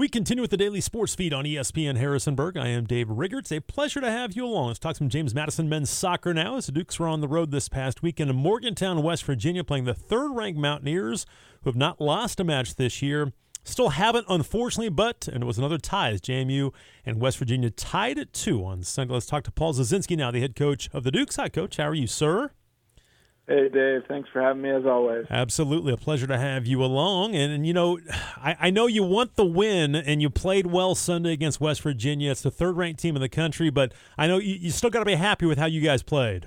[0.00, 2.56] We continue with the daily sports feed on ESPN Harrisonburg.
[2.56, 3.40] I am Dave Rigger.
[3.40, 4.68] It's a pleasure to have you along.
[4.68, 6.56] Let's talk some James Madison men's soccer now.
[6.56, 9.84] As the Dukes were on the road this past weekend in Morgantown, West Virginia, playing
[9.84, 11.26] the third-ranked Mountaineers,
[11.60, 13.34] who have not lost a match this year.
[13.62, 16.72] Still haven't, unfortunately, but and it was another tie as JMU
[17.04, 19.12] and West Virginia tied at two on Sunday.
[19.12, 21.36] Let's talk to Paul Zazenski now, the head coach of the Dukes.
[21.36, 21.76] Hi, coach.
[21.76, 22.52] How are you, sir?
[23.50, 24.02] Hey, Dave.
[24.06, 25.26] Thanks for having me as always.
[25.28, 25.92] Absolutely.
[25.92, 27.34] A pleasure to have you along.
[27.34, 27.98] And, and you know,
[28.36, 32.30] I, I, know you want the win, and you played well Sunday against West Virginia.
[32.30, 35.00] It's the third ranked team in the country, but I know you, you still got
[35.00, 36.46] to be happy with how you guys played.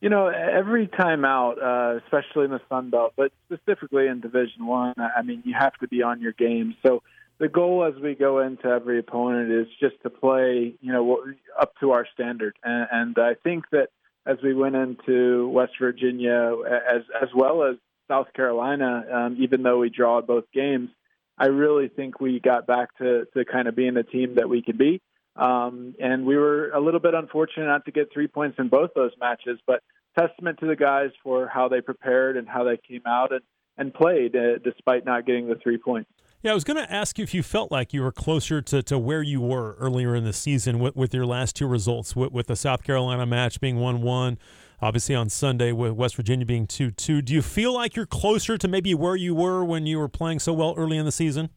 [0.00, 4.64] You know, every time out, uh, especially in the Sun Belt, but specifically in Division
[4.64, 6.76] One, I, I mean, you have to be on your game.
[6.82, 7.02] So
[7.36, 11.22] the goal as we go into every opponent is just to play, you know,
[11.60, 12.56] up to our standard.
[12.64, 13.88] And, and I think that–
[14.26, 17.76] as we went into West Virginia, as as well as
[18.08, 19.04] South Carolina.
[19.12, 20.90] Um, even though we draw both games,
[21.38, 24.62] I really think we got back to to kind of being the team that we
[24.62, 25.00] could be.
[25.36, 28.90] Um, and we were a little bit unfortunate not to get three points in both
[28.94, 29.82] those matches, but
[30.16, 33.40] testament to the guys for how they prepared and how they came out and,
[33.76, 36.08] and played uh, despite not getting the three points.
[36.44, 38.82] Yeah, I was going to ask you if you felt like you were closer to,
[38.82, 42.32] to where you were earlier in the season with, with your last two results, with,
[42.32, 44.38] with the South Carolina match being 1 1,
[44.82, 47.22] obviously on Sunday with West Virginia being 2 2.
[47.22, 50.38] Do you feel like you're closer to maybe where you were when you were playing
[50.38, 51.48] so well early in the season?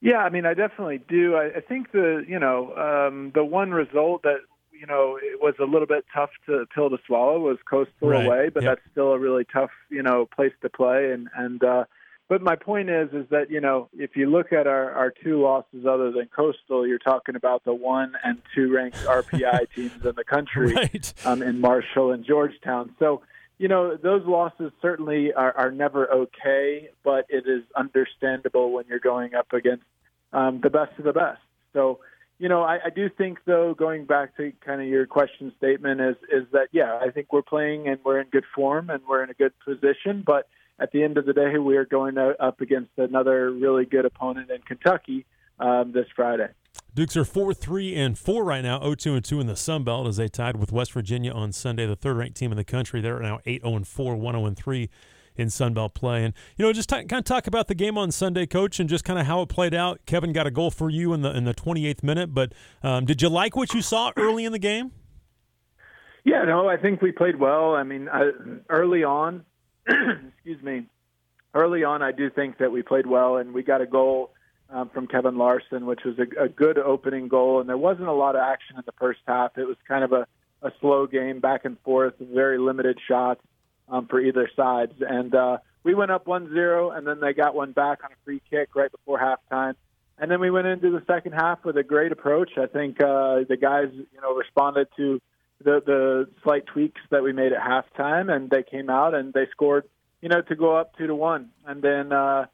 [0.00, 1.34] Yeah, I mean, I definitely do.
[1.34, 4.38] I, I think the you know um, the one result that
[4.70, 8.24] you know it was a little bit tough to pill to swallow was Coastal right.
[8.24, 8.76] away, but yep.
[8.76, 11.84] that's still a really tough you know place to play, and and uh,
[12.30, 15.42] but my point is, is that you know, if you look at our our two
[15.42, 20.14] losses other than Coastal, you're talking about the one and two ranked RPI teams in
[20.14, 21.12] the country, right.
[21.24, 22.94] um, in Marshall and Georgetown.
[23.00, 23.22] So,
[23.58, 29.00] you know, those losses certainly are, are never okay, but it is understandable when you're
[29.00, 29.84] going up against
[30.32, 31.40] um, the best of the best.
[31.72, 31.98] So,
[32.38, 36.00] you know, I, I do think though, going back to kind of your question statement
[36.00, 39.24] is is that yeah, I think we're playing and we're in good form and we're
[39.24, 40.46] in a good position, but
[40.80, 44.50] at the end of the day, we are going up against another really good opponent
[44.50, 45.26] in Kentucky
[45.58, 46.48] um, this Friday.
[46.94, 49.84] Dukes are 4 3 and 4 right now, 0 2 and 2 in the Sun
[49.84, 52.64] Belt as they tied with West Virginia on Sunday, the third ranked team in the
[52.64, 53.00] country.
[53.00, 54.90] They're now 8 0 and 4, 1 0 and 3
[55.36, 56.24] in Sun Belt play.
[56.24, 58.88] And, you know, just t- kind of talk about the game on Sunday, coach, and
[58.88, 60.00] just kind of how it played out.
[60.06, 62.52] Kevin got a goal for you in the in the 28th minute, but
[62.82, 64.92] um, did you like what you saw early in the game?
[66.24, 67.74] Yeah, no, I think we played well.
[67.74, 68.30] I mean, I,
[68.68, 69.44] early on,
[70.36, 70.86] excuse me,
[71.54, 74.30] early on, I do think that we played well, and we got a goal
[74.70, 77.60] um, from Kevin Larson, which was a, a good opening goal.
[77.60, 79.58] And there wasn't a lot of action in the first half.
[79.58, 80.26] It was kind of a,
[80.62, 83.40] a slow game, back and forth, very limited shots
[83.88, 84.94] um, for either sides.
[85.00, 88.42] And uh, we went up 1-0, and then they got one back on a free
[88.50, 89.74] kick right before halftime.
[90.18, 92.50] And then we went into the second half with a great approach.
[92.58, 95.20] I think uh, the guys, you know, responded to
[95.62, 99.46] the the slight tweaks that we made at halftime, and they came out and they
[99.50, 99.84] scored,
[100.20, 101.50] you know, to go up two to one.
[101.66, 102.46] And then uh,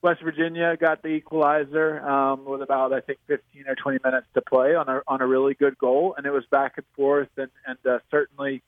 [0.00, 4.42] West Virginia got the equalizer um, with about I think 15 or 20 minutes to
[4.42, 7.50] play on a on a really good goal, and it was back and forth, and
[7.66, 8.62] and uh, certainly,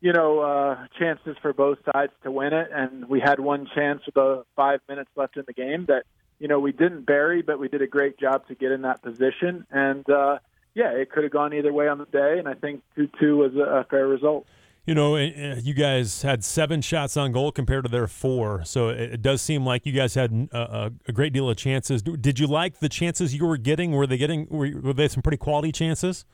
[0.00, 2.68] you know, uh, chances for both sides to win it.
[2.72, 6.04] And we had one chance with the five minutes left in the game that
[6.38, 9.02] you know we didn't bury, but we did a great job to get in that
[9.02, 10.08] position and.
[10.10, 10.38] uh
[10.76, 13.38] yeah, it could have gone either way on the day, and I think two two
[13.38, 14.46] was a, fair result.
[14.84, 18.62] You know, eh, eh, you guys had seven shots on goal compared to their four,
[18.62, 22.02] so it does seem like you guys had a, a great deal of chances.
[22.02, 23.92] Did you like the chances you were getting?
[23.92, 24.46] Were they getting?
[24.50, 26.26] Were they some pretty quality chances?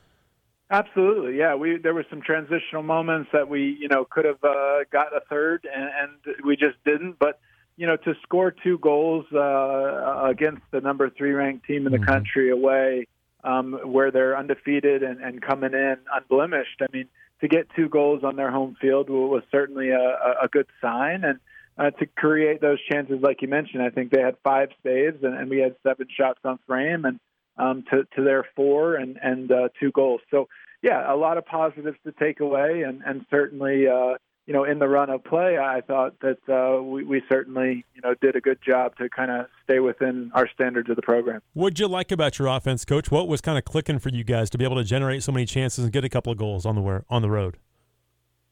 [0.73, 1.55] Absolutely, yeah.
[1.55, 5.21] We there were some transitional moments that we you know could have uh, got a
[5.31, 7.21] third, and, and we just didn't.
[7.21, 7.39] But
[7.77, 11.99] you know, to score two goals uh, against the number three ranked team in the
[11.99, 12.07] mm-hmm.
[12.07, 13.07] country away
[13.45, 16.81] um, where they're undefeated and, and coming in unblemished.
[16.81, 17.09] I mean,
[17.41, 21.25] to get two goals on their home field was certainly a, a good sign.
[21.25, 21.41] And
[21.77, 25.37] uh, to create those chances, like you mentioned, I think they had five saves and,
[25.37, 27.19] and we had seven shots on frame and
[27.57, 30.21] um, to, to their four and, and uh, two goals.
[30.31, 30.49] So,
[30.83, 34.15] yeah, a lot of positives to take away and, and certainly, uh,
[34.47, 38.01] you know, in the run of play, I thought that uh, we, we certainly, you
[38.03, 41.41] know, did a good job to kind of stay within our standards of the program.
[41.55, 43.11] What'd you like about your offense, Coach?
[43.11, 45.47] What was kind of clicking for you guys to be able to generate so many
[45.47, 47.59] chances and get a couple of goals on the on the road?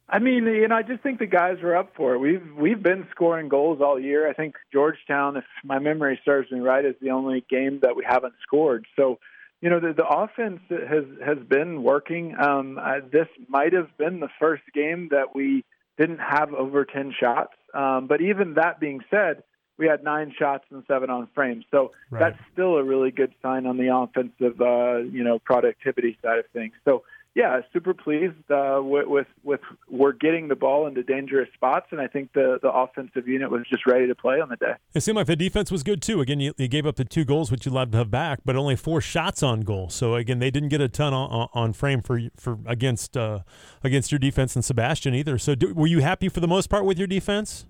[0.08, 2.18] I mean, you know, I just think the guys were up for it.
[2.18, 4.28] We've we've been scoring goals all year.
[4.28, 8.04] I think Georgetown, if my memory serves me right, is the only game that we
[8.04, 8.86] haven't scored.
[8.96, 9.18] So,
[9.60, 12.34] you know, the, the offense has has been working.
[12.40, 15.64] Um, uh, this might have been the first game that we
[16.00, 17.52] didn't have over 10 shots.
[17.74, 19.42] Um, but even that being said,
[19.76, 21.62] we had nine shots and seven on frame.
[21.70, 22.20] So Right.
[22.20, 26.46] that's still a really good sign on the offensive, uh, you know, productivity side of
[26.48, 26.72] things.
[26.84, 27.02] So
[27.34, 32.00] yeah, super pleased uh, with, with with we're getting the ball into dangerous spots, and
[32.00, 34.72] I think the the offensive unit was just ready to play on the day.
[34.94, 36.20] It seemed like the defense was good too.
[36.20, 38.56] Again, you, you gave up the two goals, which you love to have back, but
[38.56, 39.88] only four shots on goal.
[39.90, 43.40] So again, they didn't get a ton on, on- frame for for against uh,
[43.84, 45.38] against your defense and Sebastian either.
[45.38, 47.64] So do, were you happy for the most part with your defense?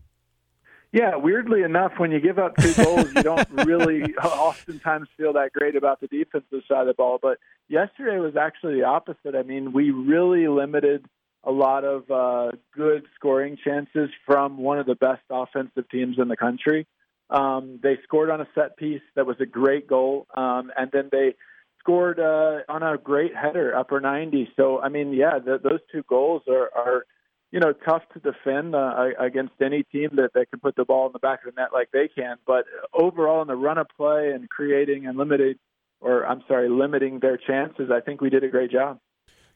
[0.93, 5.53] Yeah, weirdly enough, when you give up two goals, you don't really oftentimes feel that
[5.53, 7.19] great about the defensive side of the ball.
[7.23, 7.39] But
[7.69, 9.37] yesterday was actually the opposite.
[9.37, 11.05] I mean, we really limited
[11.45, 16.29] a lot of uh, good scoring chances from one of the best offensive teams in
[16.29, 16.87] the country.
[17.31, 21.09] Um, they scored on a set piece that was a great goal, um, and then
[21.13, 21.35] they
[21.79, 24.51] scored uh, on a great header, upper 90.
[24.57, 27.07] So, I mean, yeah, th those two goals are, are
[27.51, 31.07] you know, tough to defend uh, against any team that, that can put the ball
[31.07, 32.37] in the back of the net like they can.
[32.47, 35.57] But overall, in the run of play and creating and limiting,
[36.01, 39.01] or I'm sorry, limiting their chances, I think we did a great job.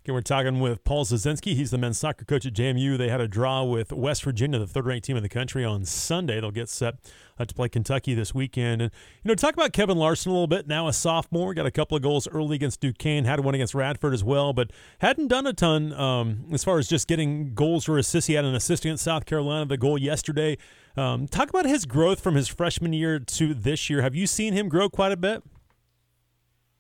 [0.05, 1.55] Again, we're talking with Paul Zazenski.
[1.55, 2.99] He's the men's soccer coach at JMU.
[2.99, 6.43] They had a draw with West Virginia, the third-ranked team in the country, on Sunday.
[6.43, 6.97] They'll get set
[7.39, 8.83] uh, to play Kentucky this weekend.
[8.83, 8.91] And
[9.23, 10.69] you know, talk about Kevin Larson a little bit.
[10.69, 14.13] Now a sophomore, got a couple of goals early against Duquesne, had one against Radford
[14.13, 17.97] as well, but hadn't done a ton um, as far as just getting goals or
[17.97, 18.27] assists.
[18.27, 20.59] He had an assist against South Carolina, the goal yesterday.
[20.99, 24.03] Um, talk about his growth from his freshman year to this year.
[24.03, 25.43] Have you seen him grow quite a bit?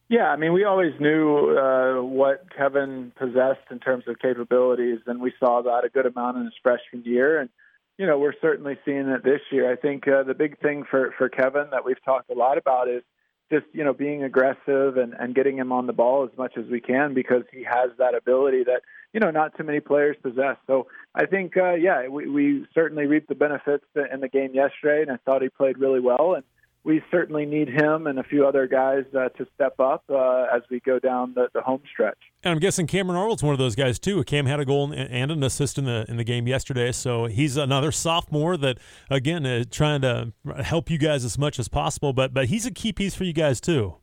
[0.08, 5.20] Yeah, I mean, we always knew uh, what Kevin possessed in terms of capabilities, and
[5.20, 7.40] we saw that a good amount in his freshman year.
[7.40, 7.48] And
[7.96, 9.70] you know, we're certainly seeing it this year.
[9.70, 12.88] I think uh, the big thing for for Kevin that we've talked a lot about
[12.88, 13.02] is
[13.50, 16.66] just you know being aggressive and and getting him on the ball as much as
[16.66, 18.82] we can because he has that ability that
[19.14, 20.56] you know not too many players possess.
[20.66, 25.00] So I think uh, yeah, we, we certainly reaped the benefits in the game yesterday,
[25.00, 26.44] and I thought he played really well and
[26.84, 30.62] we certainly need him and a few other guys uh, to step up uh, as
[30.70, 32.18] we go down the, the home stretch.
[32.42, 34.22] And I'm guessing Cameron Arnold's one of those guys too.
[34.24, 37.56] Cam had a goal and an assist in the in the game yesterday, so he's
[37.56, 38.78] another sophomore that
[39.10, 40.32] again uh, trying to
[40.62, 42.12] help you guys as much as possible.
[42.12, 43.96] But but he's a key piece for you guys too.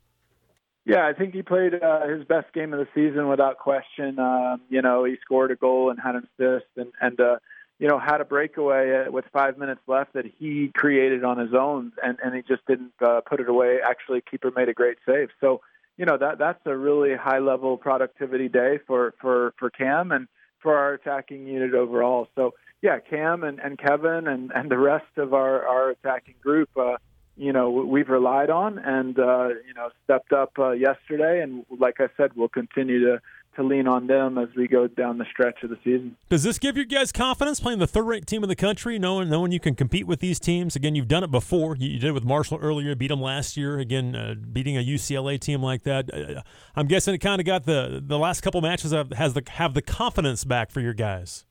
[0.84, 4.18] Yeah, I think he played uh, his best game of the season without question.
[4.18, 7.36] Um, you know, he scored a goal and had an assist, and and uh,
[7.82, 11.52] you know had a breakaway uh, with five minutes left that he created on his
[11.52, 13.78] own, and and he just didn't uh, put it away.
[13.84, 15.30] Actually, keeper made a great save.
[15.40, 15.62] So
[15.96, 20.28] you know that that's a really high level productivity day for for for Cam and
[20.60, 22.28] for our attacking unit overall.
[22.36, 26.68] So yeah, Cam and, and Kevin and and the rest of our our attacking group.
[26.76, 26.98] Uh,
[27.36, 31.96] you know we've relied on and uh, you know stepped up uh, yesterday, and like
[31.98, 33.20] I said, we'll continue to
[33.56, 36.16] to lean on them as we go down the stretch of the season.
[36.30, 39.52] Does this give you guys confidence playing the third-ranked team in the country, knowing knowing
[39.52, 40.74] you can compete with these teams?
[40.76, 41.76] Again, you've done it before.
[41.76, 43.78] You, you did it with Marshall earlier, beat them last year.
[43.78, 46.12] Again, uh, beating a UCLA team like that.
[46.12, 46.42] Uh,
[46.76, 49.74] I'm guessing it kind of got the the last couple matches have, has the have
[49.74, 51.44] the confidence back for your guys.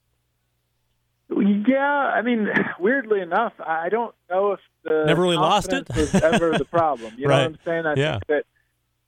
[1.30, 1.78] Yeah,
[2.14, 2.48] I mean,
[2.80, 5.88] weirdly enough, I don't know if the Never really lost it?
[5.96, 7.14] was ever the problem.
[7.18, 7.86] You know what I'm saying?
[7.86, 8.12] I Yeah.
[8.14, 8.44] think that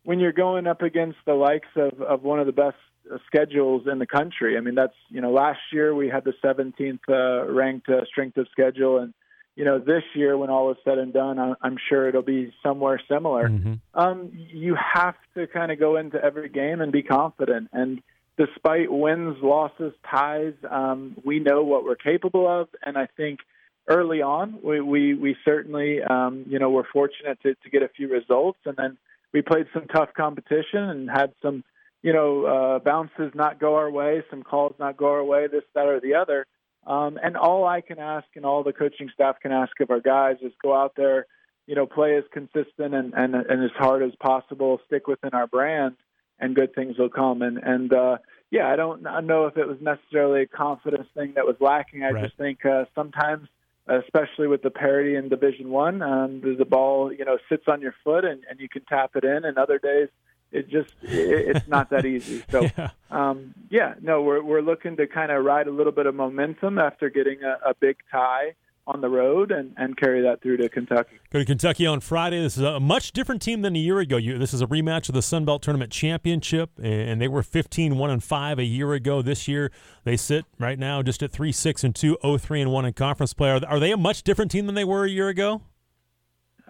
[0.04, 2.78] when you're going up against the likes of, of one of the best
[3.12, 6.34] uh, schedules in the country, I mean, that's you know, last year we had the
[6.44, 9.14] 17th uh, ranked uh, strength of schedule, and
[9.56, 12.54] you know, this year when all is said and done, I- I'm sure it'll be
[12.64, 13.50] somewhere similar.
[13.50, 13.80] Mhm.
[13.94, 17.70] Um, you have to kind of go into every game and be confident.
[17.72, 18.01] And
[18.36, 22.68] despite wins, losses, ties, um, we know what we're capable of.
[22.84, 23.42] And I think
[23.88, 27.89] early on, we we, we certainly, um, you know, we're fortunate to, to get a
[27.89, 28.98] few results, and then
[29.34, 31.63] we played some tough competition and had some,
[32.02, 35.63] you know, uh, bounces not go our way, some calls not go our way, this,
[35.74, 36.46] that, or the other.
[36.86, 40.02] Um, and all I can ask, and all the coaching staff can ask of our
[40.02, 41.25] guys, is go out there,
[41.66, 45.48] you know, play as consistent and, and, and as hard as possible, stick within our
[45.48, 45.96] brand,
[46.40, 47.42] and good things will come.
[47.42, 48.18] And and uh,
[48.52, 52.04] yeah, I don't know if it was necessarily a confidence thing that was lacking.
[52.04, 52.25] I Right.
[52.25, 53.48] just think uh, sometimes,
[53.88, 57.82] especially with the parity in Division One, um, the, the ball you know sits on
[57.82, 60.10] your foot and, and you can tap it in, and other days
[60.52, 62.44] it just it, it's not that easy.
[62.52, 62.90] So Yeah.
[63.12, 66.78] um, yeah, no, we're we're looking to kind of ride a little bit of momentum
[66.78, 70.68] after getting a, a big tie on the road and, and carry that through to
[70.68, 71.20] Kentucky.
[71.32, 72.42] Go to Kentucky on Friday.
[72.42, 74.18] This is a much different team than a year ago.
[74.18, 77.98] You, this is a rematch of the Sun Belt Tournament Championship, and they were 15
[77.98, 79.22] 1 and 5 a year ago.
[79.22, 79.72] This year,
[80.04, 82.94] they sit right now just at 3 6 and 2, 0 3 and 1 in
[82.94, 83.52] conference play.
[83.52, 85.62] Are, are they a much different team than they were a year ago?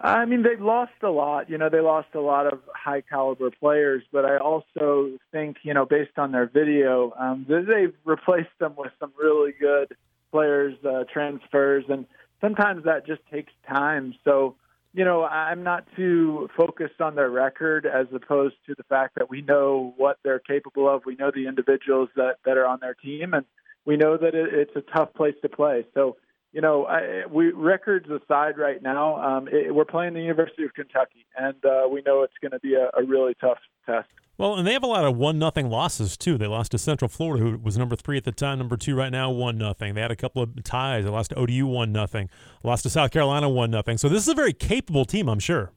[0.01, 1.49] I mean, they've lost a lot.
[1.49, 5.73] You know, they lost a lot of high caliber players, but I also think, you
[5.73, 9.95] know, based on their video, um, they- they've replaced them with some really good
[10.33, 12.01] players, uh, transfers, and
[12.41, 14.05] sometimes that just takes time.
[14.25, 14.55] So,
[14.93, 19.29] you know, I'm not too focused on their record as opposed to the fact that
[19.29, 21.05] we know what they're capable of.
[21.05, 23.45] We know the individuals that, that are on their team, and
[23.85, 25.85] we know that it, it's a tough place to play.
[25.93, 26.17] So,
[26.51, 30.73] you know, I, we records aside right now, um, it, we're playing the University of
[30.73, 34.09] Kentucky, and uh, we know it's going to be a, a really tough test.
[34.37, 36.37] Well, and they have a lot of one nothing losses too.
[36.39, 39.11] They lost to Central Florida, who was number three at the time, number two right
[39.11, 39.93] now, one nothing.
[39.93, 41.03] They had a couple of ties.
[41.03, 42.29] They lost to ODU one nothing,
[42.63, 43.97] lost to South Carolina one nothing.
[43.97, 45.71] So this is a very capable team, I'm sure.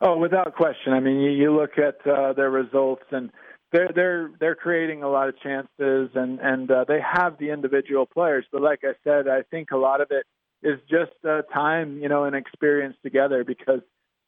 [0.00, 0.92] Oh, without question.
[0.92, 3.30] I mean, you, you look at uh, their results, and
[3.72, 8.06] they're they're they're creating a lot of chances, and and uh, they have the individual
[8.06, 8.44] players.
[8.52, 10.26] But like I said, I think a lot of it
[10.62, 13.80] is just uh, time, you know, and experience together because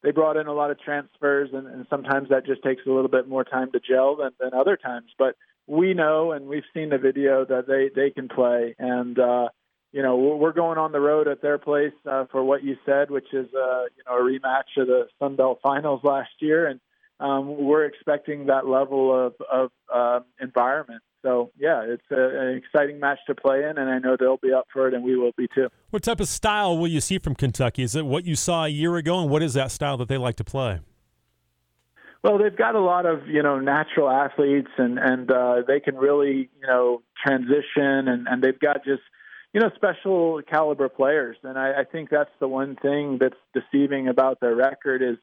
[0.05, 3.09] they brought in a lot of transfers, and, and sometimes that just takes a little
[3.09, 5.11] bit more time to gel than, than other times.
[5.17, 5.35] But
[5.65, 9.49] we know, and we've seen the video that they they can play, and uh,
[9.91, 13.09] you know we're going on the road at their place uh, for what you said,
[13.09, 16.79] which is uh, you know a rematch of the Sun Belt Finals last year, and
[17.19, 21.01] um, we're expecting that level of of uh, environment.
[21.25, 24.53] So yeah, it's a, an exciting match to play in, and I know they'll be
[24.53, 25.69] up for it, and we will be too.
[25.89, 27.81] What type of style will you see from Kentucky?
[27.81, 30.17] Is it what you saw a year ago, and what is that style that they
[30.17, 30.81] like to play?
[32.23, 35.95] Well, they've got a lot of you know natural athletes, and and uh, they can
[35.95, 39.01] really you know transition, and and they've got just
[39.51, 44.07] you know special caliber players, and I, I think that's the one thing that's deceiving
[44.07, 45.17] about their record is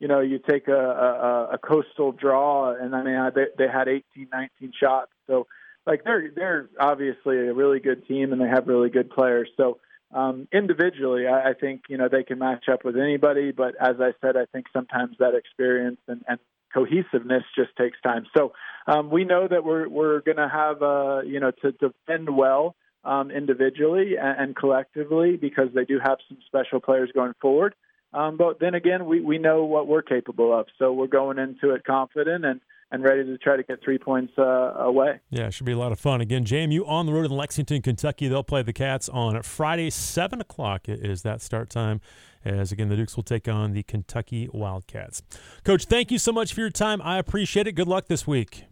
[0.00, 3.88] you know, you take a, a, a coastal draw, and I mean, they, they had
[3.88, 5.12] 18, 19 shots.
[5.26, 5.46] So,
[5.86, 9.48] like, they're they're obviously a really good team, and they have really good players.
[9.56, 9.78] So,
[10.12, 13.52] um, individually, I, I think you know they can match up with anybody.
[13.52, 16.38] But as I said, I think sometimes that experience and, and
[16.72, 18.26] cohesiveness just takes time.
[18.36, 18.52] So,
[18.86, 22.74] um, we know that we're we're going to have uh, you know to defend well.
[23.06, 27.74] Um, individually and, and collectively because they do have some special players going forward.
[28.14, 30.66] Um, but then again, we, we know what we're capable of.
[30.78, 32.60] So we're going into it confident and,
[32.92, 35.18] and ready to try to get three points uh, away.
[35.30, 36.20] Yeah, it should be a lot of fun.
[36.20, 38.28] Again, JMU on the road in Lexington, Kentucky.
[38.28, 42.00] They'll play the Cats on Friday, 7 o'clock is that start time.
[42.44, 45.22] As again, the Dukes will take on the Kentucky Wildcats.
[45.64, 47.02] Coach, thank you so much for your time.
[47.02, 47.72] I appreciate it.
[47.72, 48.64] Good luck this week.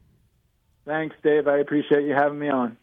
[0.85, 1.49] Thanks, Dave.
[1.49, 2.77] I appreciate you having me on.